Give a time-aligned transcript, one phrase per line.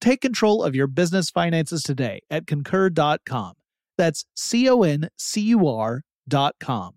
[0.00, 3.52] Take control of your business finances today at concur.com.
[3.98, 6.92] That's C O N C U R.com.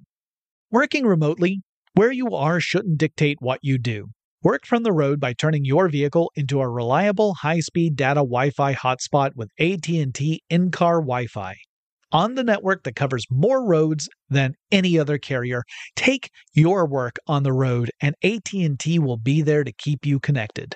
[0.72, 1.62] Working remotely,
[1.96, 4.08] where you are shouldn't dictate what you do.
[4.42, 9.32] Work from the road by turning your vehicle into a reliable high-speed data Wi-Fi hotspot
[9.36, 11.56] with AT&T in-car Wi-Fi.
[12.12, 15.64] On the network that covers more roads than any other carrier,
[15.96, 20.76] take your work on the road and AT&T will be there to keep you connected.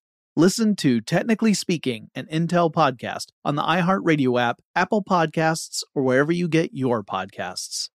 [0.37, 6.31] Listen to Technically Speaking, an Intel podcast on the iHeartRadio app, Apple Podcasts, or wherever
[6.31, 7.89] you get your podcasts.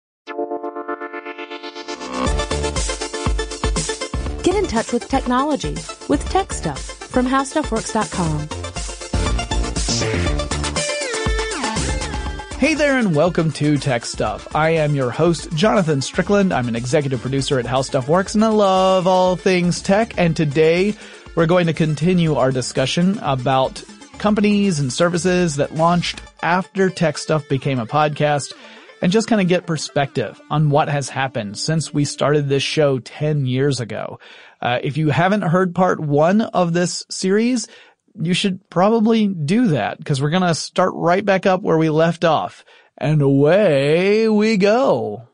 [4.42, 5.74] Get in touch with technology
[6.08, 8.48] with Tech Stuff from HowStuffWorks.com.
[12.58, 14.56] Hey there, and welcome to Tech Stuff.
[14.56, 16.54] I am your host, Jonathan Strickland.
[16.54, 20.14] I'm an executive producer at How Stuff Works, and I love all things tech.
[20.16, 20.94] And today,
[21.34, 23.82] we're going to continue our discussion about
[24.18, 28.52] companies and services that launched after Tech Stuff became a podcast
[29.00, 32.98] and just kind of get perspective on what has happened since we started this show
[32.98, 34.20] 10 years ago.
[34.60, 37.66] Uh, if you haven't heard part one of this series,
[38.14, 41.88] you should probably do that because we're going to start right back up where we
[41.88, 42.62] left off
[42.98, 45.26] and away we go.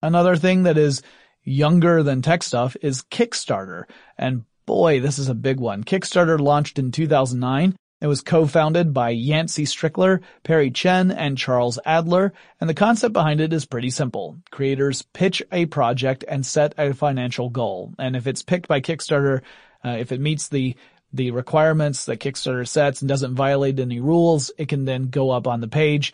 [0.00, 1.02] Another thing that is
[1.44, 3.84] younger than tech stuff is Kickstarter
[4.16, 5.84] and boy, this is a big one.
[5.84, 7.76] Kickstarter launched in 2009.
[8.00, 13.40] It was co-founded by Yancey Strickler, Perry Chen, and Charles Adler, and the concept behind
[13.40, 14.38] it is pretty simple.
[14.50, 19.42] Creators pitch a project and set a financial goal, and if it's picked by Kickstarter,
[19.84, 20.74] uh, if it meets the
[21.12, 25.46] the requirements that Kickstarter sets and doesn't violate any rules, it can then go up
[25.46, 26.12] on the page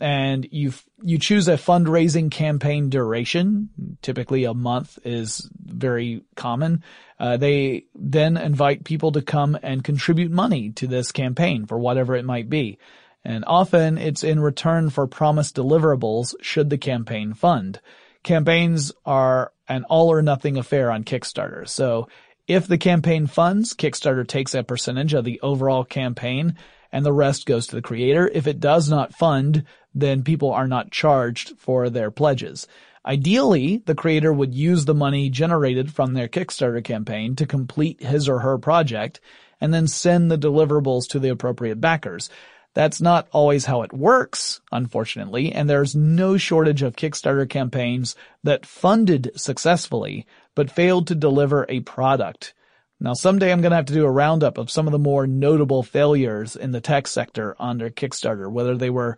[0.00, 0.72] and you
[1.02, 3.68] you choose a fundraising campaign duration.
[4.02, 6.82] Typically, a month is very common.
[7.18, 12.16] Uh, they then invite people to come and contribute money to this campaign for whatever
[12.16, 12.78] it might be,
[13.24, 17.80] and often it's in return for promised deliverables should the campaign fund.
[18.22, 22.08] Campaigns are an all or nothing affair on Kickstarter, so
[22.46, 26.56] if the campaign funds, Kickstarter takes a percentage of the overall campaign
[26.92, 28.28] and the rest goes to the creator.
[28.32, 29.64] If it does not fund,
[29.94, 32.66] then people are not charged for their pledges.
[33.04, 38.28] Ideally, the creator would use the money generated from their Kickstarter campaign to complete his
[38.28, 39.20] or her project
[39.60, 42.28] and then send the deliverables to the appropriate backers.
[42.74, 48.14] That's not always how it works, unfortunately, and there's no shortage of Kickstarter campaigns
[48.44, 52.54] that funded successfully but failed to deliver a product.
[53.00, 55.26] Now someday I'm going to have to do a roundup of some of the more
[55.26, 59.16] notable failures in the tech sector under Kickstarter, whether they were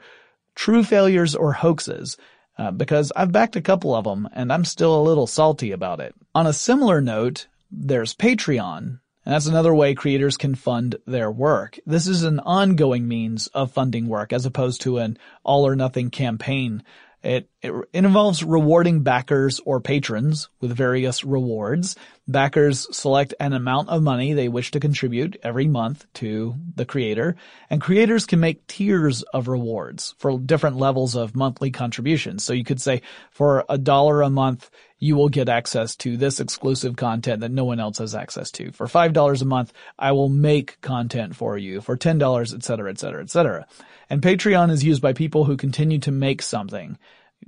[0.54, 2.16] true failures or hoaxes,
[2.58, 6.00] uh, because I've backed a couple of them and I'm still a little salty about
[6.00, 6.14] it.
[6.34, 8.99] On a similar note, there's Patreon.
[9.25, 11.78] And that's another way creators can fund their work.
[11.87, 16.10] This is an ongoing means of funding work as opposed to an all or nothing
[16.10, 16.82] campaign
[17.22, 21.96] it, it, it, involves rewarding backers or patrons with various rewards.
[22.32, 27.37] Backers select an amount of money they wish to contribute every month to the creator,
[27.70, 32.43] and creators can make tiers of rewards for different levels of monthly contributions.
[32.43, 36.38] So you could say for a dollar a month, you will get access to this
[36.38, 38.70] exclusive content that no one else has access to.
[38.70, 41.81] For $5 a month, I will make content for you.
[41.81, 43.67] For $10, et cetera, et cetera, et cetera.
[44.08, 46.99] And Patreon is used by people who continue to make something,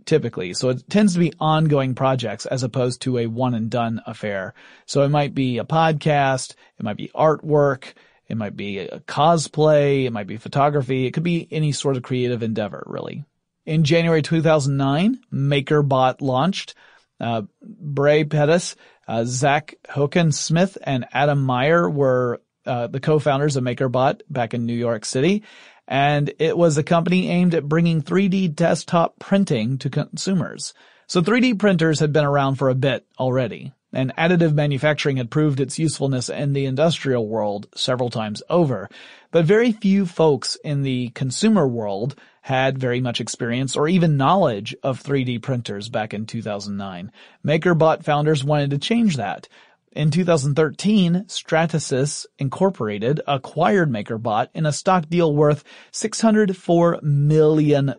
[0.04, 0.54] typically.
[0.54, 4.54] So it tends to be ongoing projects as opposed to a one and done affair.
[4.86, 7.94] So it might be a podcast, it might be artwork,
[8.28, 12.02] it might be a cosplay, it might be photography, it could be any sort of
[12.02, 13.24] creative endeavor, really.
[13.66, 16.74] In January 2009, MakerBot launched.
[17.20, 18.74] Uh, Bre Pettis,
[19.06, 24.66] uh, Zach Hoeken Smith, and Adam Mayer were uh, the co-founders of MakerBot back in
[24.66, 25.44] New York City
[25.86, 30.74] and it was a company aimed at bringing 3D desktop printing to consumers.
[31.06, 35.60] So 3D printers had been around for a bit already, and additive manufacturing had proved
[35.60, 38.88] its usefulness in the industrial world several times over.
[39.30, 44.74] But very few folks in the consumer world had very much experience or even knowledge
[44.82, 47.10] of 3D printers back in 2009.
[47.44, 49.48] MakerBot founders wanted to change that.
[49.94, 55.62] In 2013, Stratasys Incorporated acquired MakerBot in a stock deal worth
[55.92, 57.94] $604 million.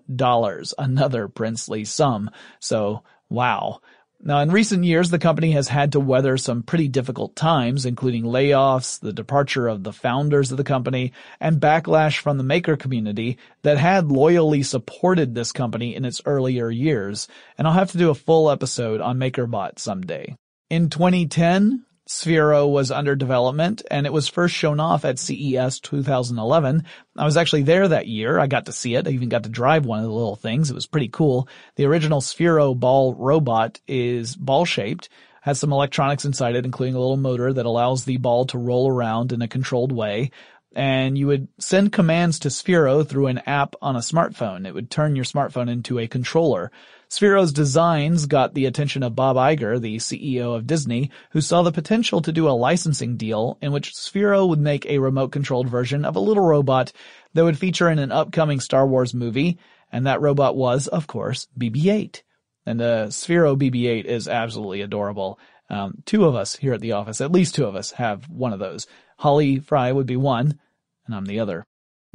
[0.77, 2.30] Another princely sum.
[2.59, 3.80] So, wow.
[4.21, 8.24] Now, in recent years, the company has had to weather some pretty difficult times, including
[8.24, 13.38] layoffs, the departure of the founders of the company, and backlash from the maker community
[13.62, 17.30] that had loyally supported this company in its earlier years.
[17.57, 20.36] And I'll have to do a full episode on MakerBot someday.
[20.75, 26.83] In 2010, Sphero was under development and it was first shown off at CES 2011.
[27.16, 28.38] I was actually there that year.
[28.38, 29.07] I got to see it.
[29.07, 30.69] I even got to drive one of the little things.
[30.69, 31.48] It was pretty cool.
[31.77, 35.07] The original Sphero ball robot is ball shaped,
[35.44, 38.89] has some electronics inside it, including a little motor that allows the ball to roll
[38.89, 40.31] around in a controlled way.
[40.75, 44.68] And you would send commands to Sphero through an app on a smartphone.
[44.68, 46.69] It would turn your smartphone into a controller.
[47.15, 51.71] Sphero's designs got the attention of Bob Iger, the CEO of Disney, who saw the
[51.71, 56.17] potential to do a licensing deal in which Sphero would make a remote-controlled version of
[56.17, 56.91] a little robot
[57.33, 59.57] that would feature in an upcoming Star Wars movie,
[59.94, 62.21] and that robot was, of course, BB-8.
[62.65, 65.39] And the Sphero BB-8 is absolutely adorable.
[65.69, 68.51] Um, two of us here at the office, at least two of us, have one
[68.51, 68.88] of those.
[69.19, 70.59] Holly Fry would be one,
[71.06, 71.65] and I'm the other.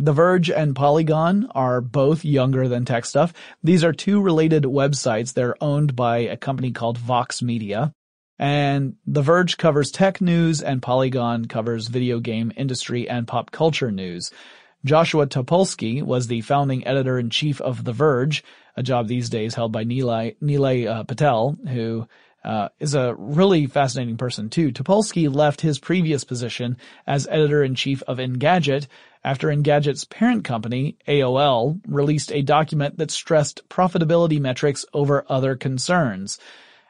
[0.02, 3.34] The Verge and Polygon are both younger than Tech Stuff.
[3.62, 5.34] These are two related websites.
[5.34, 7.92] They're owned by a company called Vox Media.
[8.38, 13.90] And The Verge covers tech news and Polygon covers video game industry and pop culture
[13.90, 14.30] news.
[14.86, 18.42] Joshua Topolsky was the founding editor-in-chief of The Verge,
[18.78, 22.08] a job these days held by Nilay, Nilay uh, Patel, who
[22.42, 24.72] uh, is a really fascinating person too.
[24.72, 28.86] Topolsky left his previous position as editor-in-chief of Engadget
[29.22, 36.38] after Engadget's parent company, AOL, released a document that stressed profitability metrics over other concerns.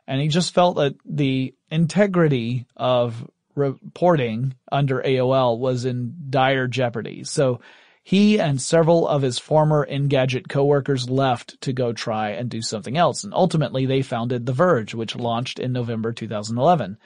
[0.06, 7.24] And he just felt that the integrity of reporting under AOL was in dire jeopardy.
[7.24, 7.60] So
[8.02, 12.96] he and several of his former Engadget coworkers left to go try and do something
[12.96, 13.24] else.
[13.24, 16.96] And ultimately they founded The Verge, which launched in November 2011.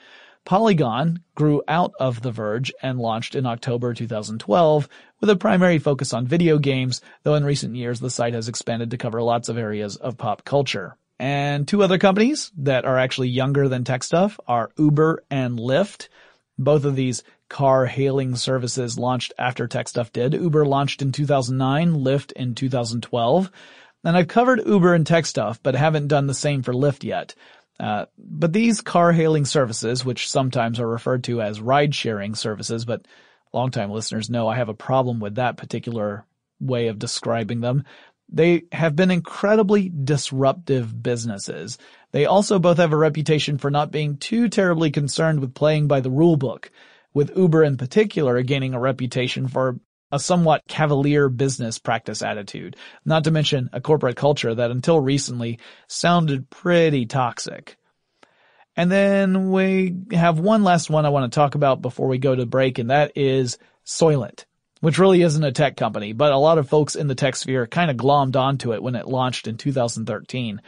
[0.45, 4.87] Polygon grew out of The Verge and launched in October 2012
[5.19, 8.91] with a primary focus on video games, though in recent years the site has expanded
[8.91, 10.97] to cover lots of areas of pop culture.
[11.17, 16.09] And two other companies that are actually younger than tech stuff are Uber and Lyft.
[16.59, 20.35] Both of these car hailing services launched after tech stuff did.
[20.35, 23.51] Uber launched in 2009, Lyft in 2012.
[24.03, 27.33] And I've covered Uber and tech stuff, but haven't done the same for Lyft yet.
[27.79, 32.85] Uh, but these car hailing services, which sometimes are referred to as ride sharing services,
[32.85, 33.05] but
[33.53, 36.25] longtime listeners know I have a problem with that particular
[36.59, 37.83] way of describing them.
[38.29, 41.77] They have been incredibly disruptive businesses.
[42.11, 45.99] They also both have a reputation for not being too terribly concerned with playing by
[45.99, 46.71] the rule book,
[47.13, 49.79] with Uber in particular gaining a reputation for
[50.11, 55.59] a somewhat cavalier business practice attitude, not to mention a corporate culture that until recently
[55.87, 57.77] sounded pretty toxic.
[58.75, 62.35] And then we have one last one I want to talk about before we go
[62.35, 64.45] to break, and that is Soylent,
[64.81, 67.67] which really isn't a tech company, but a lot of folks in the tech sphere
[67.67, 70.61] kind of glommed onto it when it launched in 2013.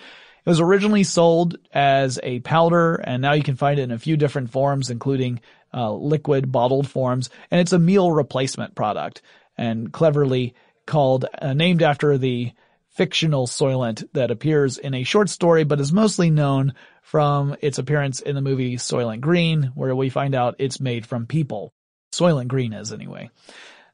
[0.47, 3.99] It was originally sold as a powder, and now you can find it in a
[3.99, 5.41] few different forms, including
[5.73, 9.21] uh, liquid bottled forms, and it's a meal replacement product,
[9.57, 10.53] and cleverly
[10.85, 12.51] called uh, named after the
[12.89, 18.19] fictional Soylent that appears in a short story, but is mostly known from its appearance
[18.19, 21.73] in the movie Soylent Green, where we find out it's made from people.
[22.11, 23.29] Soylent Green is anyway.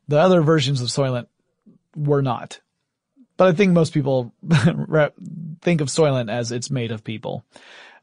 [0.08, 1.28] The other versions of Soylent
[1.96, 2.62] were not.
[3.36, 7.44] But I think most people think of Soylent as it's made of people.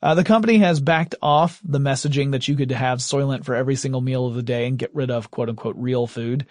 [0.03, 3.77] Uh, the company has backed off the messaging that you could have Soylent for every
[3.77, 6.47] single meal of the day and get rid of quote unquote real food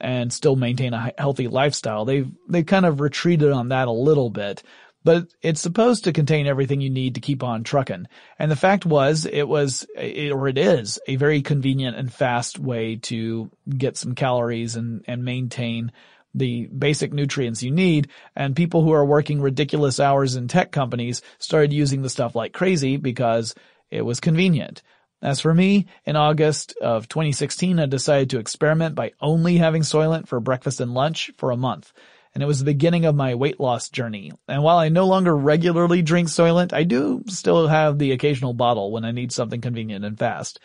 [0.00, 2.04] and still maintain a healthy lifestyle.
[2.04, 4.62] They've, they've kind of retreated on that a little bit,
[5.02, 8.06] but it's supposed to contain everything you need to keep on trucking.
[8.38, 12.96] And the fact was, it was, or it is a very convenient and fast way
[12.96, 15.92] to get some calories and, and maintain
[16.34, 18.08] the basic nutrients you need.
[18.36, 22.52] And people who are working ridiculous hours in tech companies started using the stuff like
[22.52, 23.54] crazy because
[23.90, 24.82] it was convenient.
[25.22, 30.28] As for me, in August of 2016, I decided to experiment by only having Soylent
[30.28, 31.92] for breakfast and lunch for a month.
[32.32, 34.32] And it was the beginning of my weight loss journey.
[34.48, 38.92] And while I no longer regularly drink Soylent, I do still have the occasional bottle
[38.92, 40.60] when I need something convenient and fast.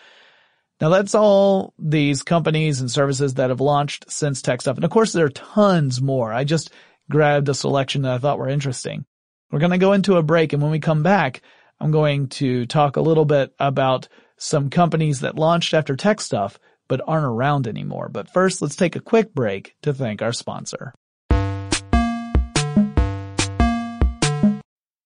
[0.82, 4.76] Now that's all these companies and services that have launched since Tech Stuff.
[4.76, 6.34] And of course there are tons more.
[6.34, 6.72] I just
[7.10, 9.06] grabbed a selection that I thought were interesting.
[9.52, 11.42] We're going to go into a break and when we come back,
[11.80, 16.60] I'm going to talk a little bit about some companies that launched after tech stuff
[16.88, 18.10] but aren't around anymore.
[18.10, 20.94] But first, let's take a quick break to thank our sponsor.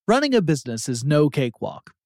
[0.08, 1.92] Running a business is no cakewalk.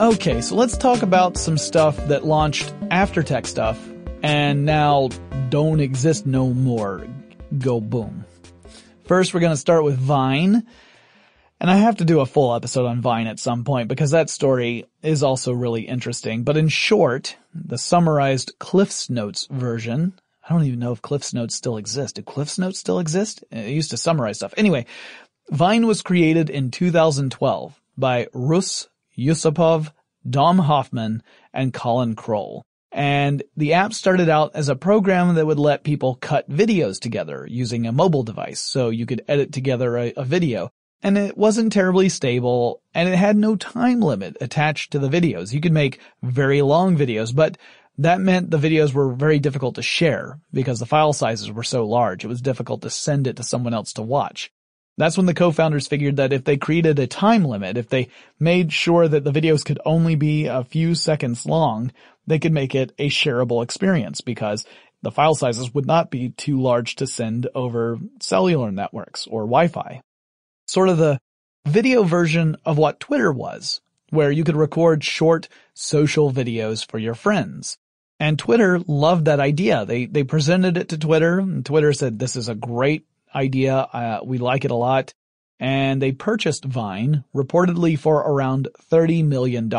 [0.00, 3.78] Okay, so let's talk about some stuff that launched after tech stuff
[4.24, 5.08] and now
[5.50, 7.06] don't exist no more.
[7.58, 8.24] Go boom.
[9.04, 10.66] First, we're going to start with Vine.
[11.60, 14.30] And I have to do a full episode on Vine at some point because that
[14.30, 16.42] story is also really interesting.
[16.42, 21.54] But in short, the summarized Cliff's Notes version, I don't even know if Cliff's Notes
[21.54, 22.16] still exist.
[22.16, 23.44] Do Cliff's Notes still exist?
[23.52, 24.54] It used to summarize stuff.
[24.56, 24.86] Anyway,
[25.50, 29.92] Vine was created in 2012 by Rus Yusupov,
[30.28, 32.64] Dom Hofmann, and Colin Kroll.
[32.94, 37.44] And the app started out as a program that would let people cut videos together
[37.50, 38.60] using a mobile device.
[38.60, 40.70] So you could edit together a, a, video.
[41.02, 45.52] And it wasn't terribly stable and it had no time limit attached to the videos.
[45.52, 47.58] You could make very long videos, but
[47.98, 51.84] that meant the videos were very difficult to share because the file sizes were so
[51.84, 52.24] large.
[52.24, 54.52] It was difficult to send it to someone else to watch.
[54.96, 58.08] That's when the co-founders figured that if they created a time limit, if they
[58.38, 61.92] made sure that the videos could only be a few seconds long,
[62.26, 64.64] they could make it a shareable experience because
[65.02, 70.00] the file sizes would not be too large to send over cellular networks or Wi-Fi.
[70.66, 71.18] Sort of the
[71.66, 77.14] video version of what Twitter was, where you could record short social videos for your
[77.14, 77.78] friends.
[78.20, 79.84] And Twitter loved that idea.
[79.84, 83.76] They, they presented it to Twitter and Twitter said, this is a great idea.
[83.76, 85.14] Uh, we like it a lot.
[85.60, 89.72] And they purchased Vine reportedly for around $30 million.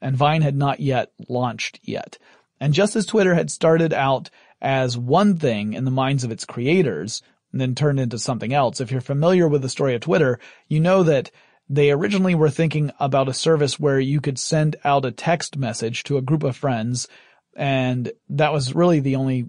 [0.00, 2.18] And Vine had not yet launched yet.
[2.58, 6.44] And just as Twitter had started out as one thing in the minds of its
[6.44, 10.38] creators, and then turned into something else, if you're familiar with the story of Twitter,
[10.68, 11.30] you know that
[11.68, 16.04] they originally were thinking about a service where you could send out a text message
[16.04, 17.08] to a group of friends,
[17.56, 19.48] and that was really the only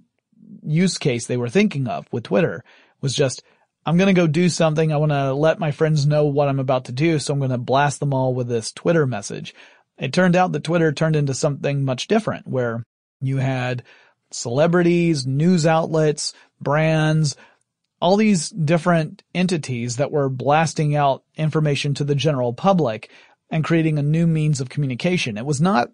[0.63, 2.63] use case they were thinking of with Twitter
[3.01, 3.43] was just,
[3.85, 4.91] I'm going to go do something.
[4.91, 7.19] I want to let my friends know what I'm about to do.
[7.19, 9.55] So I'm going to blast them all with this Twitter message.
[9.97, 12.83] It turned out that Twitter turned into something much different where
[13.21, 13.83] you had
[14.31, 17.35] celebrities, news outlets, brands,
[17.99, 23.11] all these different entities that were blasting out information to the general public
[23.49, 25.37] and creating a new means of communication.
[25.37, 25.91] It was not,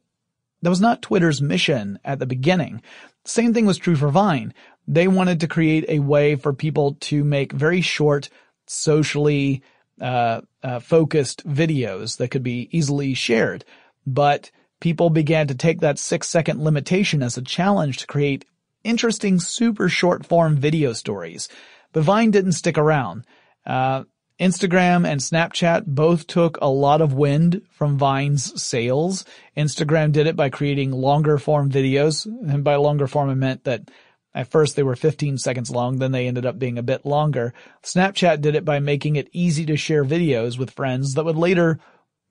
[0.62, 2.82] that was not Twitter's mission at the beginning.
[3.26, 4.54] Same thing was true for Vine
[4.88, 8.30] they wanted to create a way for people to make very short,
[8.66, 9.62] socially
[10.02, 13.66] uh, uh, focused videos that could be easily shared.
[14.06, 18.46] But people began to take that six second limitation as a challenge to create
[18.84, 21.50] interesting, super short form video stories.
[21.92, 23.26] But Vine didn't stick around.
[23.66, 24.04] Uh,
[24.40, 29.26] Instagram and Snapchat both took a lot of wind from Vine's sales.
[29.58, 33.90] Instagram did it by creating longer form videos, and by longer form I meant that
[34.38, 37.56] at first they were 15 seconds long, then they ended up being a bit longer.
[37.82, 41.80] Snapchat did it by making it easy to share videos with friends that would later,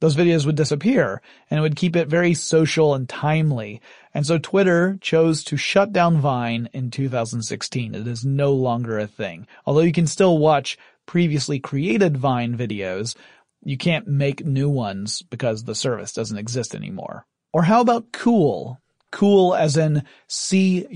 [0.00, 3.80] those videos would disappear and it would keep it very social and timely.
[4.14, 7.96] And so Twitter chose to shut down Vine in 2016.
[7.96, 9.48] It is no longer a thing.
[9.64, 13.16] Although you can still watch previously created Vine videos,
[13.64, 17.26] you can't make new ones because the service doesn't exist anymore.
[17.52, 18.78] Or how about Cuil?
[19.12, 20.92] Cool as in C-U-I-L.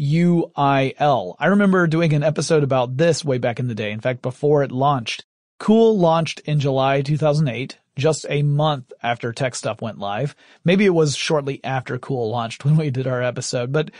[1.38, 3.92] I remember doing an episode about this way back in the day.
[3.92, 5.24] In fact, before it launched.
[5.60, 10.34] Cuil launched in July 2008, just a month after Tech Stuff went live.
[10.64, 13.90] Maybe it was shortly after Cuil launched when we did our episode, but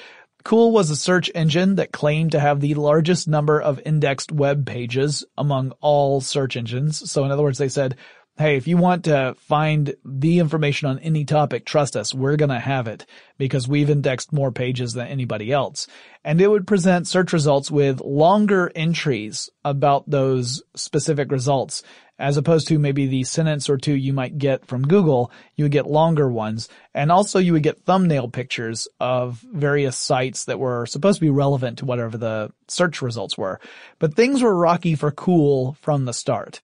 [0.43, 4.65] Cuil was a search engine that claimed to have the largest number of indexed web
[4.65, 7.11] pages among all search engines.
[7.11, 7.97] So in other words, they said,
[8.41, 12.49] hey, if you want to find the information on any topic, trust us, we're going
[12.49, 13.05] to have it
[13.37, 15.87] because we've indexed more pages than anybody else.
[16.25, 21.83] And it would present search results with longer entries about those specific results
[22.19, 25.73] as opposed to maybe the sentence or two you might get from Google, you would
[25.73, 26.69] get longer ones.
[26.95, 31.31] And also you would get thumbnail pictures of various sites that were supposed to be
[31.31, 33.61] relevant to whatever the search results were.
[33.99, 36.61] But things were rocky for Cuil from the start.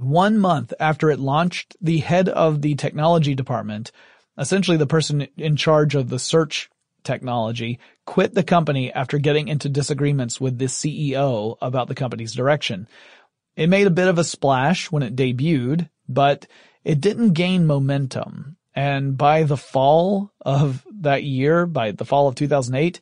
[0.00, 3.90] One month after it launched, the head of the technology department,
[4.38, 6.70] essentially the person in charge of the search
[7.02, 12.86] technology, quit the company after getting into disagreements with the CEO about the company's direction.
[13.56, 16.46] It made a bit of a splash when it debuted, but
[16.84, 18.56] it didn't gain momentum.
[18.74, 23.00] And by the fall of that year, by the fall of 2008,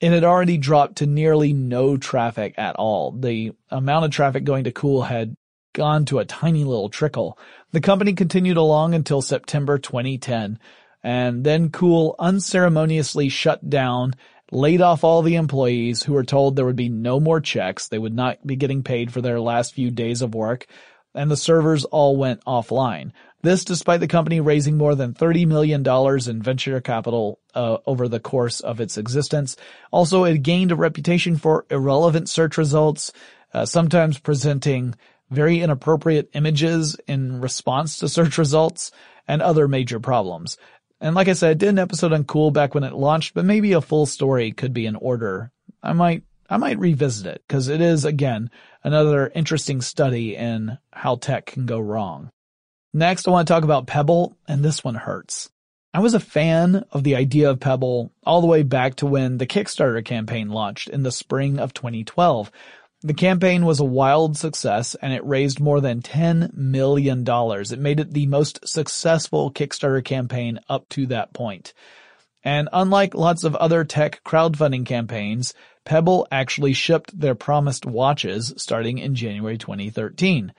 [0.00, 3.12] it had already dropped to nearly no traffic at all.
[3.12, 5.36] The amount of traffic going to Cuil had
[5.76, 7.38] gone to a tiny little trickle.
[7.70, 10.58] The company continued along until September 2010,
[11.04, 14.14] and then Cuil unceremoniously shut down
[14.50, 17.88] laid off all the employees who were told there would be no more checks.
[17.88, 20.66] They would not be getting paid for their last few days of work
[21.16, 23.10] and the servers all went offline.
[23.42, 25.84] This despite the company raising more than $30 million
[26.28, 29.56] in venture capital uh, over the course of its existence.
[29.90, 33.12] Also, it gained a reputation for irrelevant search results,
[33.54, 34.94] uh, sometimes presenting
[35.30, 38.92] very inappropriate images in response to search results
[39.26, 40.56] and other major problems.
[41.00, 43.44] And like I said, I did an episode on Cuil back when it launched, but
[43.44, 45.50] maybe a full story could be in order.
[45.82, 48.50] I might, I might revisit it because it is again
[48.82, 52.30] another interesting study in how tech can go wrong.
[52.94, 55.50] Next, I want to talk about Pebble, and this one hurts.
[55.92, 59.38] I was a fan of the idea of Pebble all the way back to when
[59.38, 62.50] the Kickstarter campaign launched in the spring of 2012.
[63.02, 67.24] The campaign was a wild success and it raised more than $10 million.
[67.26, 71.74] It made it the most successful Kickstarter campaign up to that point.
[72.42, 75.52] And unlike lots of other tech crowdfunding campaigns,
[75.84, 80.52] Pebble actually shipped their promised watches starting in January 2013.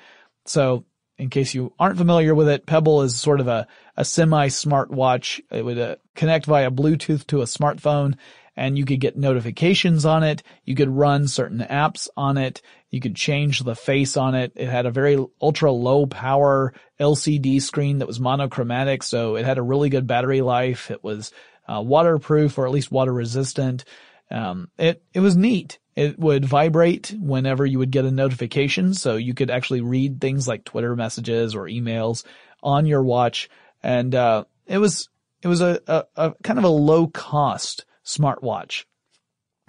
[0.46, 0.86] So
[1.18, 5.42] in case you aren't familiar with it, Pebble is sort of a, a semi-smart watch.
[5.52, 8.16] It would uh, connect via Bluetooth to a smartphone
[8.58, 10.42] and you could get notifications on it.
[10.66, 12.64] You could run certain apps on it.
[12.90, 14.52] You could change the face on it.
[14.56, 19.04] It had a very ultra low power LCD screen that was monochromatic.
[19.04, 20.90] So it had a really good battery life.
[20.90, 21.32] It was
[21.68, 23.86] uh, waterproof or at least water resistant.
[24.32, 25.78] Um, it, it was neat.
[25.96, 28.96] It would vibrate whenever you would get a notification.
[28.96, 32.24] So you could actually read things like Twitter messages or emails
[32.64, 33.50] on your watch.
[33.84, 35.10] And, uh, it was,
[35.44, 38.86] it was a, a, a kind of a low cost smartwatch.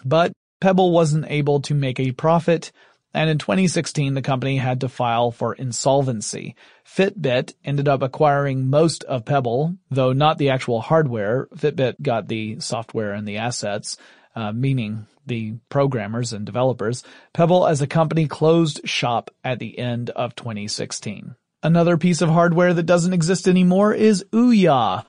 [0.04, 2.72] But Pebble wasn't able to make a profit
[3.14, 6.54] and in 2016 the company had to file for insolvency.
[6.86, 11.48] Fitbit ended up acquiring most of Pebble, though not the actual hardware.
[11.56, 13.96] Fitbit got the software and the assets
[14.38, 17.02] uh, meaning the programmers and developers,
[17.34, 21.34] Pebble as a company closed shop at the end of 2016.
[21.62, 25.04] Another piece of hardware that doesn't exist anymore is Ouya.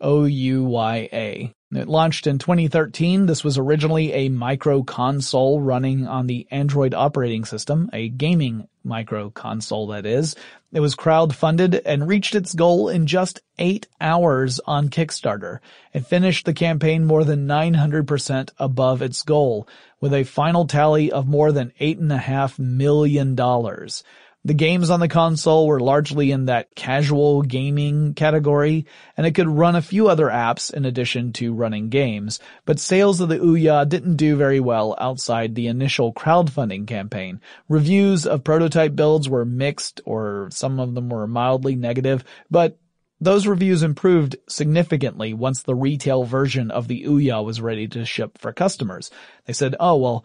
[0.00, 1.54] O-U-Y-A.
[1.72, 3.26] It launched in 2013.
[3.26, 9.30] This was originally a micro console running on the Android operating system, a gaming micro
[9.30, 10.34] console that is.
[10.72, 15.60] It was crowd-funded and reached its goal in just eight hours on Kickstarter.
[15.92, 19.68] It finished the campaign more than 900% above its goal,
[20.00, 24.02] with a final tally of more than eight and a half million dollars.
[24.42, 29.48] The games on the console were largely in that casual gaming category, and it could
[29.48, 33.86] run a few other apps in addition to running games, but sales of the Ouya
[33.86, 37.42] didn't do very well outside the initial crowdfunding campaign.
[37.68, 42.78] Reviews of prototype builds were mixed, or some of them were mildly negative, but
[43.20, 48.38] those reviews improved significantly once the retail version of the Ouya was ready to ship
[48.38, 49.10] for customers.
[49.44, 50.24] They said, oh well,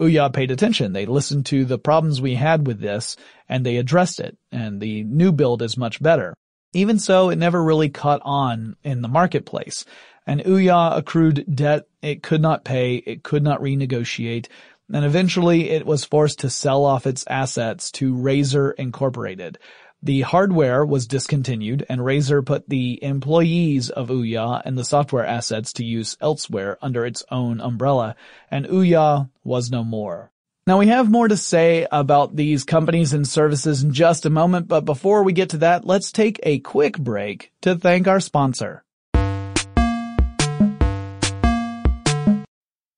[0.00, 0.92] Ouya paid attention.
[0.92, 3.16] They listened to the problems we had with this
[3.48, 6.34] and they addressed it and the new build is much better.
[6.72, 9.84] Even so, it never really caught on in the marketplace.
[10.26, 14.48] And Ouya accrued debt it could not pay, it could not renegotiate,
[14.92, 19.58] and eventually it was forced to sell off its assets to Razer Incorporated.
[20.04, 25.72] The hardware was discontinued and Razer put the employees of Ouya and the software assets
[25.72, 28.14] to use elsewhere under its own umbrella,
[28.50, 30.30] and Ouya was no more.
[30.66, 34.68] Now we have more to say about these companies and services in just a moment,
[34.68, 38.84] but before we get to that, let's take a quick break to thank our sponsor.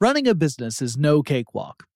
[0.01, 1.85] Running a business is no cakewalk.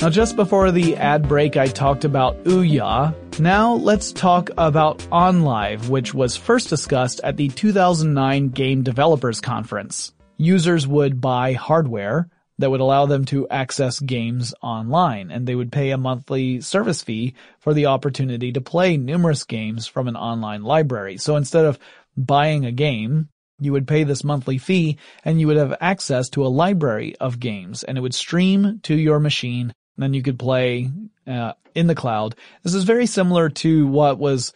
[0.00, 3.12] Now, just before the ad break, I talked about Ouya.
[3.40, 10.12] Now, let's talk about OnLive, which was first discussed at the 2009 Game Developers Conference.
[10.36, 15.72] Users would buy hardware that would allow them to access games online, and they would
[15.72, 20.62] pay a monthly service fee for the opportunity to play numerous games from an online
[20.62, 21.16] library.
[21.16, 21.76] So instead of
[22.16, 23.30] buying a game,
[23.60, 27.40] you would pay this monthly fee and you would have access to a library of
[27.40, 30.90] games and it would stream to your machine then you could play
[31.26, 32.34] uh, in the cloud.
[32.62, 34.52] This is very similar to what was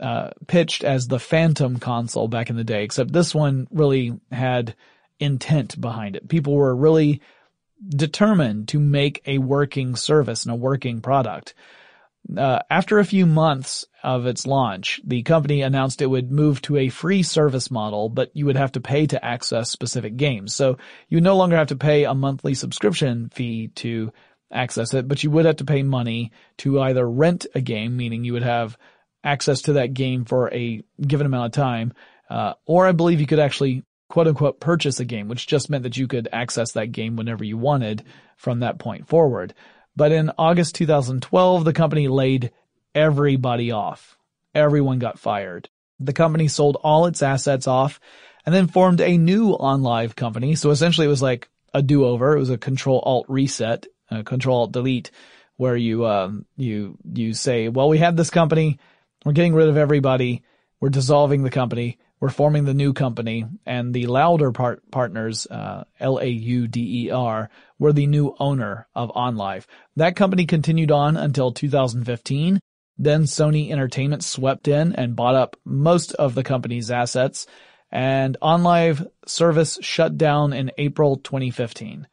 [0.00, 4.74] uh, pitched as the Phantom console back in the day, except this one really had
[5.18, 6.28] intent behind it.
[6.28, 7.20] People were really
[7.88, 11.54] determined to make a working service and a working product.
[12.36, 16.76] Uh, after a few months of its launch, the company announced it would move to
[16.76, 20.54] a free service model, but you would have to pay to access specific games.
[20.54, 24.12] So you no longer have to pay a monthly subscription fee to
[24.52, 28.24] access it, but you would have to pay money to either rent a game, meaning
[28.24, 28.76] you would have
[29.24, 31.92] access to that game for a given amount of time,
[32.30, 35.82] uh, or I believe you could actually quote unquote purchase a game, which just meant
[35.82, 38.04] that you could access that game whenever you wanted
[38.36, 39.54] from that point forward.
[39.96, 42.52] But in August 2012, the company laid
[42.94, 44.16] everybody off.
[44.54, 45.68] Everyone got fired.
[45.98, 47.98] The company sold all its assets off
[48.44, 50.54] and then formed a new OnLive company.
[50.54, 52.36] So essentially it was like a do-over.
[52.36, 55.10] It was a control alt reset uh, control alt delete
[55.56, 58.78] where you um, you you say, well, we had this company,
[59.24, 60.42] we're getting rid of everybody,
[60.80, 65.84] we're dissolving the company, we're forming the new company, and the Lauder part- partners, uh,
[65.98, 69.66] L A U D E R, were the new owner of OnLive.
[69.96, 72.60] That company continued on until 2015.
[72.98, 77.46] Then Sony Entertainment swept in and bought up most of the company's assets,
[77.90, 82.06] and OnLive service shut down in April 2015.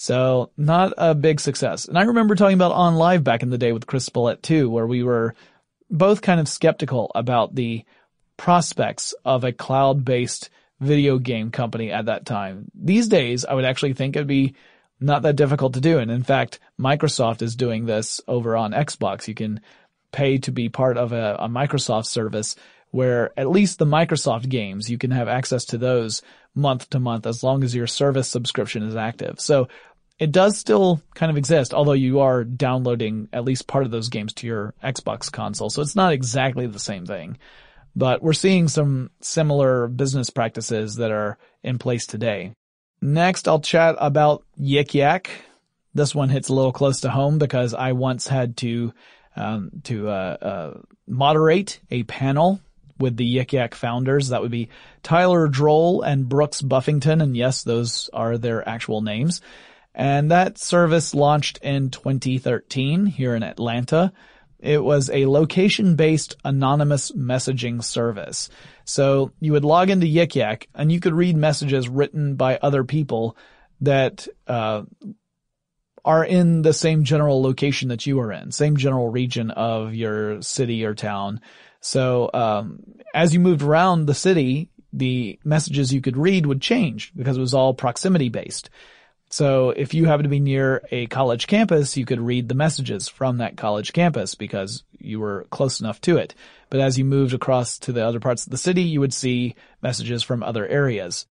[0.00, 1.84] So not a big success.
[1.84, 4.86] And I remember talking about OnLive back in the day with Chris Pollette too, where
[4.86, 5.34] we were
[5.90, 7.84] both kind of skeptical about the
[8.38, 10.48] prospects of a cloud-based
[10.80, 12.70] video game company at that time.
[12.74, 14.54] These days, I would actually think it'd be
[15.00, 15.98] not that difficult to do.
[15.98, 19.28] And in fact, Microsoft is doing this over on Xbox.
[19.28, 19.60] You can
[20.12, 22.56] pay to be part of a, a Microsoft service
[22.90, 26.22] where at least the Microsoft games, you can have access to those
[26.54, 29.38] month to month as long as your service subscription is active.
[29.40, 29.68] So
[30.20, 34.10] it does still kind of exist, although you are downloading at least part of those
[34.10, 35.70] games to your Xbox console.
[35.70, 37.38] So it's not exactly the same thing.
[37.96, 42.52] But we're seeing some similar business practices that are in place today.
[43.00, 45.30] Next, I'll chat about Yik Yak.
[45.94, 48.92] This one hits a little close to home because I once had to
[49.34, 52.60] um, to uh, uh, moderate a panel
[52.98, 54.28] with the Yik Yak founders.
[54.28, 54.68] That would be
[55.02, 59.40] Tyler Droll and Brooks Buffington, and yes, those are their actual names.
[59.94, 64.12] And that service launched in 2013 here in Atlanta.
[64.58, 68.50] It was a location-based anonymous messaging service.
[68.84, 72.84] So you would log into Yik Yak and you could read messages written by other
[72.84, 73.36] people
[73.80, 74.82] that uh,
[76.04, 80.42] are in the same general location that you are in, same general region of your
[80.42, 81.40] city or town.
[81.80, 82.80] So um,
[83.14, 87.40] as you moved around the city, the messages you could read would change because it
[87.40, 88.70] was all proximity based.
[89.30, 93.08] So if you happen to be near a college campus, you could read the messages
[93.08, 96.34] from that college campus because you were close enough to it.
[96.68, 99.54] But as you moved across to the other parts of the city, you would see
[99.82, 101.26] messages from other areas.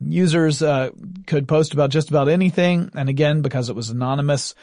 [0.00, 0.90] Users uh,
[1.26, 4.54] could post about just about anything, and again, because it was anonymous,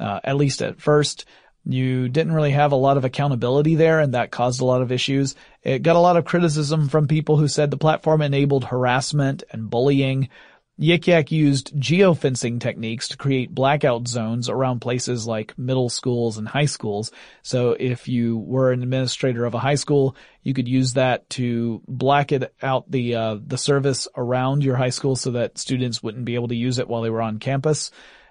[0.00, 1.26] uh, at least at first,
[1.64, 4.90] you didn't really have a lot of accountability there, and that caused a lot of
[4.90, 5.34] issues.
[5.62, 9.68] It got a lot of criticism from people who said the platform enabled harassment and
[9.68, 10.30] bullying.
[10.80, 16.48] Yik Yak used geofencing techniques to create blackout zones around places like middle schools and
[16.48, 17.12] high schools.
[17.42, 21.82] So if you were an administrator of a high school, you could use that to
[21.86, 26.24] black it out the uh, the service around your high school so that students wouldn't
[26.24, 27.90] be able to use it while they were on campus.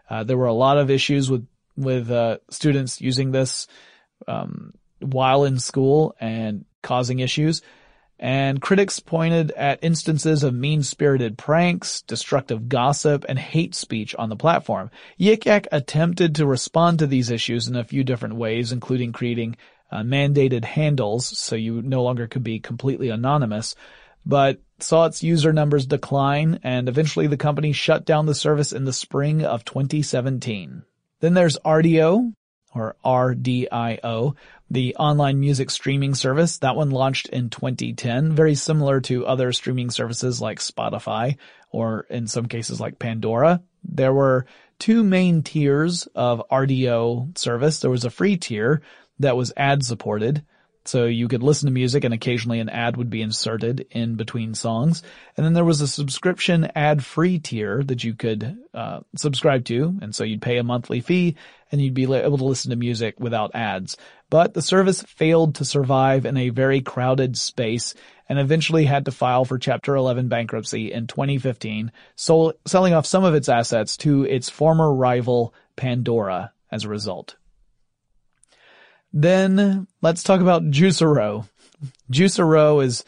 [0.09, 3.67] Uh, there were a lot of issues with with uh, students using this
[4.27, 7.61] um, while in school and causing issues
[8.19, 14.35] and critics pointed at instances of mean-spirited pranks, destructive gossip, and hate speech on the
[14.35, 14.91] platform.
[15.19, 19.55] Yik Yak attempted to respond to these issues in a few different ways, including creating
[19.91, 23.75] uh, mandated handles so you no longer could be completely anonymous,
[24.25, 28.85] but saw its user numbers decline and eventually the company shut down the service in
[28.85, 30.83] the spring of 2017.
[31.21, 32.33] Then there's Rdio,
[32.73, 34.35] or RDIO,
[34.71, 36.59] the online music streaming service.
[36.59, 41.37] That one launched in 2010, very similar to other streaming services like Spotify
[41.71, 43.61] or in some cases like Pandora.
[43.83, 44.45] There were
[44.77, 47.79] two main tiers of Rdio service.
[47.79, 48.81] There was a free tier
[49.19, 50.43] that was ad supported
[50.89, 54.55] so you could listen to music and occasionally an ad would be inserted in between
[54.55, 55.03] songs.
[55.37, 59.99] And then there was a subscription ad free tier that you could uh, subscribe to.
[60.01, 61.35] And so you'd pay a monthly fee
[61.71, 63.97] and you'd be able to listen to music without ads.
[64.31, 67.93] But the service failed to survive in a very crowded space
[68.27, 73.23] and eventually had to file for Chapter 11 bankruptcy in 2015, so selling off some
[73.23, 77.35] of its assets to its former rival Pandora as a result.
[79.13, 81.47] Then let's talk about Juicero.
[82.11, 83.03] Juicero is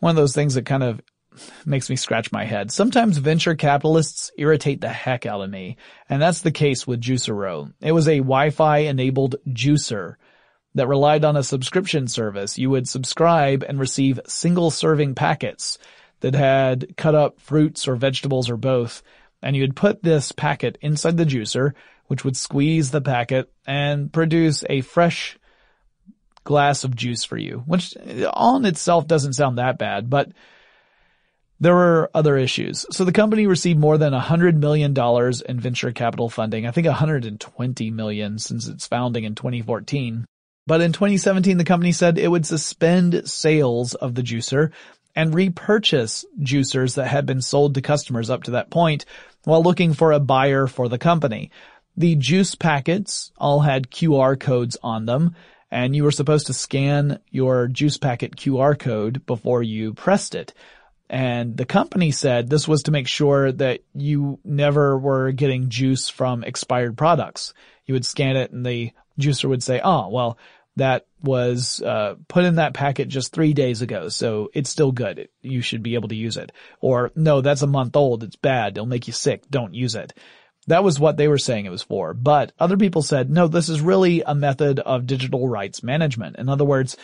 [0.00, 1.00] one of those things that kind of
[1.64, 2.70] makes me scratch my head.
[2.70, 5.76] Sometimes venture capitalists irritate the heck out of me,
[6.08, 7.72] and that's the case with Juicero.
[7.80, 10.16] It was a Wi-Fi enabled juicer
[10.74, 12.58] that relied on a subscription service.
[12.58, 15.78] You would subscribe and receive single serving packets
[16.20, 19.02] that had cut up fruits or vegetables or both,
[19.42, 21.72] and you'd put this packet inside the juicer,
[22.06, 25.38] which would squeeze the packet and produce a fresh
[26.44, 27.96] glass of juice for you, which
[28.32, 30.30] on itself doesn't sound that bad, but
[31.60, 32.84] there were other issues.
[32.90, 34.94] So the company received more than $100 million
[35.48, 36.66] in venture capital funding.
[36.66, 40.26] I think 120 million since its founding in 2014.
[40.66, 44.72] But in 2017, the company said it would suspend sales of the juicer
[45.14, 49.04] and repurchase juicers that had been sold to customers up to that point
[49.44, 51.50] while looking for a buyer for the company.
[51.96, 55.36] The juice packets all had QR codes on them
[55.74, 60.54] and you were supposed to scan your juice packet QR code before you pressed it.
[61.10, 66.08] And the company said this was to make sure that you never were getting juice
[66.08, 67.54] from expired products.
[67.86, 70.38] You would scan it and the juicer would say, oh, well,
[70.76, 75.28] that was uh, put in that packet just three days ago, so it's still good.
[75.42, 76.52] You should be able to use it.
[76.80, 78.22] Or, no, that's a month old.
[78.22, 78.76] It's bad.
[78.76, 79.42] It'll make you sick.
[79.50, 80.12] Don't use it.
[80.66, 82.14] That was what they were saying it was for.
[82.14, 86.36] But other people said, no, this is really a method of digital rights management.
[86.36, 86.96] In other words,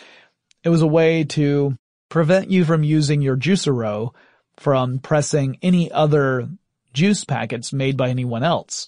[0.63, 1.77] it was a way to
[2.09, 4.13] prevent you from using your Juicero
[4.57, 6.47] from pressing any other
[6.93, 8.87] juice packets made by anyone else.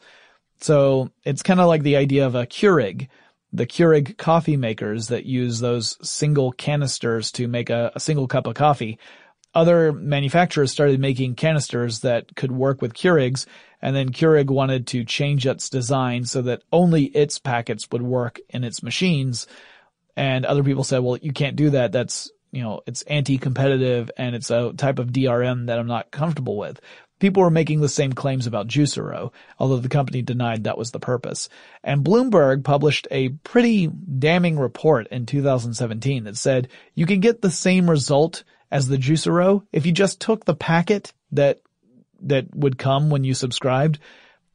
[0.59, 3.09] So it's kind of like the idea of a Keurig,
[3.51, 8.47] the Keurig coffee makers that use those single canisters to make a, a single cup
[8.47, 8.99] of coffee.
[9.55, 13.45] Other manufacturers started making canisters that could work with Keurigs
[13.83, 18.39] and then Keurig wanted to change its design so that only its packets would work
[18.49, 19.45] in its machines.
[20.15, 21.91] And other people said, well, you can't do that.
[21.91, 26.57] That's, you know, it's anti-competitive and it's a type of DRM that I'm not comfortable
[26.57, 26.79] with.
[27.23, 30.99] people were making the same claims about Juicero, although the company denied that was the
[30.99, 31.47] purpose.
[31.81, 37.49] And Bloomberg published a pretty damning report in 2017 that said you can get the
[37.49, 38.43] same result
[38.73, 41.61] as the Juicero if you just took the packet that
[42.21, 43.99] that would come when you subscribed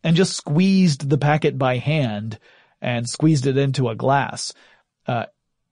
[0.03, 2.39] and just squeezed the packet by hand
[2.81, 4.53] and squeezed it into a glass.
[5.07, 5.27] Uh,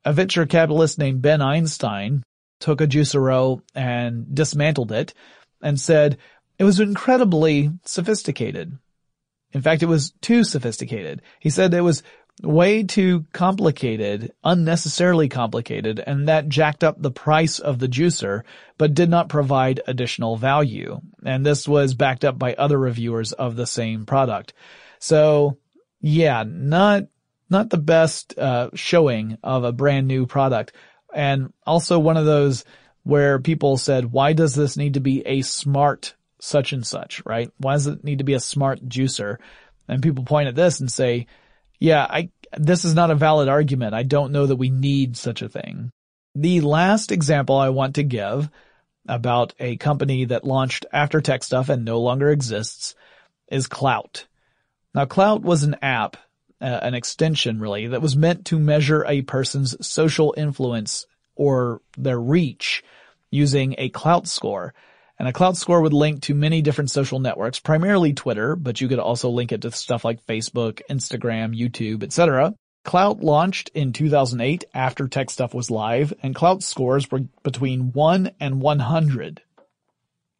[0.04, 2.22] a venture capitalist named Ben Einstein
[2.60, 5.12] took a Juicero and dismantled it
[5.60, 6.16] and said
[6.58, 8.78] it was incredibly sophisticated.
[9.52, 11.22] In fact, it was too sophisticated.
[11.40, 12.02] He said it was
[12.42, 18.42] way too complicated, unnecessarily complicated, and that jacked up the price of the juicer,
[18.76, 21.00] but did not provide additional value.
[21.24, 24.52] And this was backed up by other reviewers of the same product.
[24.98, 25.58] So,
[26.00, 27.04] yeah, not,
[27.48, 30.72] not the best, uh, showing of a brand new product.
[31.14, 32.64] And also one of those
[33.02, 37.50] where people said, why does this need to be a smart such and such, right?
[37.56, 39.38] Why does it need to be a smart juicer?
[39.88, 41.28] And people point at this and say,
[41.78, 43.94] yeah, I, this is not a valid argument.
[43.94, 45.90] I don't know that we need such a thing.
[46.34, 48.50] The last example I want to give
[49.08, 52.94] about a company that launched after tech stuff and no longer exists
[53.48, 54.24] is Klout.
[54.94, 56.16] Now Klout was an app,
[56.60, 61.06] uh, an extension really, that was meant to measure a person's social influence
[61.36, 62.82] or their reach
[63.30, 64.74] using a Klout score.
[65.18, 68.88] And a Klout score would link to many different social networks, primarily Twitter, but you
[68.88, 72.54] could also link it to stuff like Facebook, Instagram, YouTube, etc.
[72.84, 78.30] Klout launched in 2008 after Tech Stuff was live, and Klout scores were between 1
[78.38, 79.42] and 100.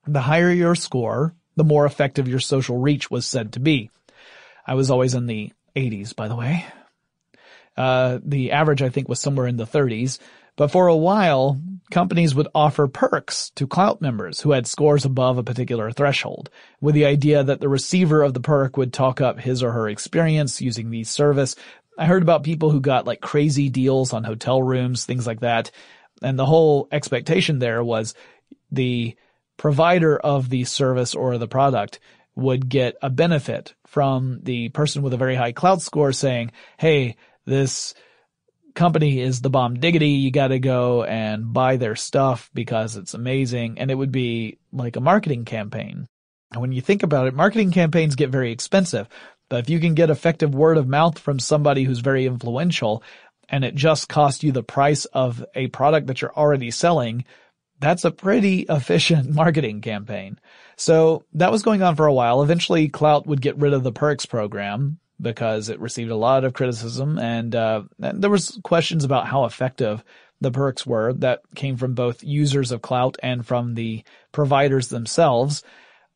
[0.07, 3.91] The higher your score, the more effective your social reach was said to be.
[4.66, 6.64] I was always in the 80s, by the way.
[7.77, 10.18] Uh, the average I think was somewhere in the 30s,
[10.57, 15.39] but for a while, companies would offer perks to Klout members who had scores above
[15.39, 16.51] a particular threshold,
[16.81, 19.89] with the idea that the receiver of the perk would talk up his or her
[19.89, 21.57] experience using the service.
[21.99, 25.71] I heard about people who got like crazy deals on hotel rooms, things like that.
[26.23, 28.15] And the whole expectation there was
[28.71, 29.17] the
[29.57, 32.01] provider of the service or the product
[32.35, 37.17] would get a benefit from the person with a very high Klout score saying, Hey,
[37.47, 37.95] this
[38.77, 40.11] company is the bomb diggity.
[40.11, 43.79] You got to go and buy their stuff because it's amazing.
[43.79, 46.07] And it would be like a marketing campaign.
[46.53, 49.09] And when you think about it, marketing campaigns get very expensive.
[49.49, 53.03] But if you can get effective word of mouth from somebody who's very influential
[53.49, 57.24] and it just costs you the price of a product that you're already selling,
[57.81, 60.39] that's a pretty efficient marketing campaign.
[60.77, 62.43] So that was going on for a while.
[62.43, 66.53] Eventually Klout would get rid of the perks program because it received a lot of
[66.53, 70.05] criticism and, uh, and there was questions about how effective
[70.41, 75.62] the perks were that came from both users of Klout and from the providers themselves.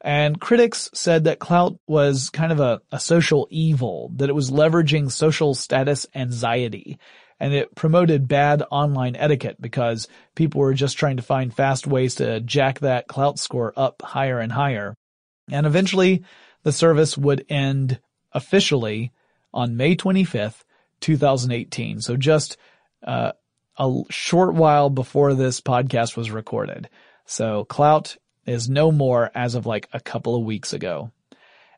[0.03, 4.51] And critics said that Klout was kind of a, a social evil, that it was
[4.51, 6.98] leveraging social status anxiety
[7.40, 12.16] and it promoted bad online etiquette because people were just trying to find fast ways
[12.16, 14.94] to jack that Klout score up higher and higher.
[15.51, 16.22] And eventually
[16.62, 17.98] the service would end
[18.32, 19.12] officially
[19.52, 20.62] on May 25th,
[21.00, 22.00] 2018.
[22.00, 22.56] So just
[23.04, 23.32] uh,
[23.78, 26.88] a short while before this podcast was recorded.
[27.24, 28.16] So Klout
[28.46, 31.10] is no more as of like a couple of weeks ago.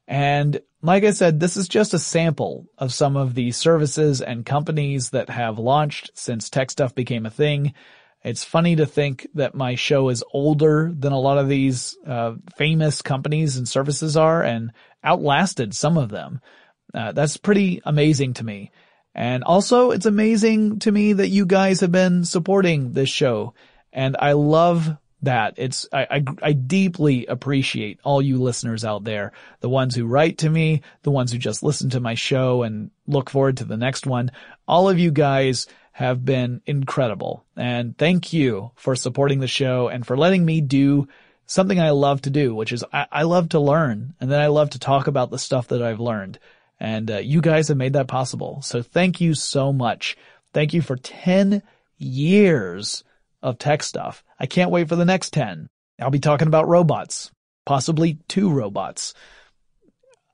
[0.08, 4.44] And like I said, this is just a sample of some of the services and
[4.44, 7.74] companies that have launched since tech stuff became a thing.
[8.24, 12.34] It's funny to think that my show is older than a lot of these uh,
[12.56, 14.72] famous companies and services are and
[15.04, 16.40] outlasted some of them.
[16.94, 18.70] Uh, that's pretty amazing to me.
[19.14, 23.54] And also it's amazing to me that you guys have been supporting this show.
[23.92, 25.54] And I love that.
[25.56, 29.32] It's, I, I, I, deeply appreciate all you listeners out there.
[29.60, 32.90] The ones who write to me, the ones who just listen to my show and
[33.06, 34.32] look forward to the next one.
[34.66, 37.44] All of you guys have been incredible.
[37.56, 41.06] And thank you for supporting the show and for letting me do
[41.52, 44.46] something I love to do, which is I, I love to learn and then I
[44.46, 46.38] love to talk about the stuff that I've learned.
[46.80, 48.62] And uh, you guys have made that possible.
[48.62, 50.16] So thank you so much.
[50.54, 51.62] Thank you for 10
[51.98, 53.04] years
[53.42, 54.24] of tech stuff.
[54.40, 55.68] I can't wait for the next 10.
[56.00, 57.30] I'll be talking about robots,
[57.66, 59.12] possibly two robots.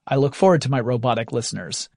[0.07, 1.89] I look forward to my robotic listeners.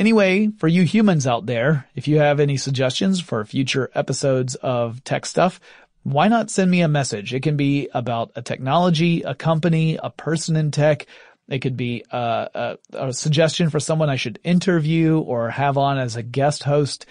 [0.00, 5.04] Anyway, for you humans out there, if you have any suggestions for future episodes of
[5.04, 5.60] tech stuff,
[6.04, 7.34] why not send me a message?
[7.34, 11.06] It can be about a technology, a company, a person in tech.
[11.48, 15.98] It could be a, a, a suggestion for someone I should interview or have on
[15.98, 17.06] as a guest host.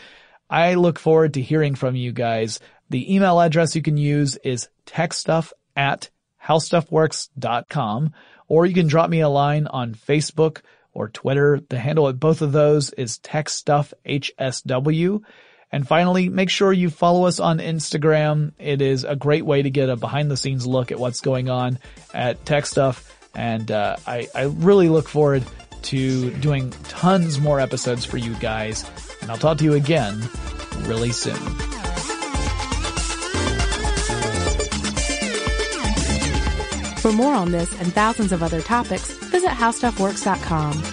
[0.50, 2.60] I look forward to hearing from you guys.
[2.90, 6.10] The email address you can use is techstuff at
[6.44, 8.14] howstuffworks.com,
[8.48, 10.62] or you can drop me a line on Facebook
[10.94, 11.62] or Twitter.
[11.70, 15.24] The handle at both of those is TechStuffHSW.
[15.74, 18.52] And finally, make sure you follow us on Instagram.
[18.60, 21.50] It is a great way to get a behind the scenes look at what's going
[21.50, 21.80] on
[22.14, 23.12] at Tech Stuff.
[23.34, 25.44] And uh, I, I really look forward
[25.82, 28.88] to doing tons more episodes for you guys.
[29.24, 30.30] And I'll talk to you again
[30.82, 31.34] really soon.
[36.98, 40.93] For more on this and thousands of other topics, visit howstuffworks.com.